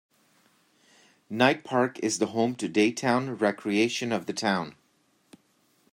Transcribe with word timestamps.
Knight 1.29 1.63
Park 1.63 1.99
is 1.99 2.17
the 2.17 2.25
home 2.25 2.55
to 2.55 2.67
daytime 2.67 3.35
recreation 3.35 4.11
of 4.11 4.25
the 4.25 4.33
town. 4.33 4.73